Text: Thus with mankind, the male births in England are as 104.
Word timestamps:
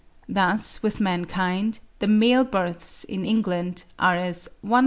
Thus 0.27 0.81
with 0.81 0.99
mankind, 0.99 1.77
the 1.99 2.07
male 2.07 2.43
births 2.43 3.03
in 3.03 3.23
England 3.23 3.83
are 3.99 4.15
as 4.17 4.49
104. 4.61 4.79